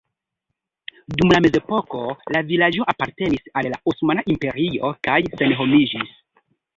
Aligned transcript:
Dum 1.17 1.33
la 1.33 1.41
mezepoko 1.45 1.99
la 2.35 2.41
vilaĝo 2.47 2.87
apartenis 2.93 3.51
al 3.61 3.69
la 3.73 3.79
Osmana 3.93 4.23
Imperio 4.37 4.91
kaj 5.09 5.19
senhomiĝis. 5.43 6.17